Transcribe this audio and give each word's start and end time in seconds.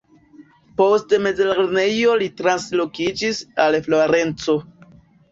Post 0.79 1.11
mezlernejo 1.25 2.15
li 2.21 2.29
translokiĝis 2.41 3.41
al 3.67 3.77
Florenco. 3.89 4.57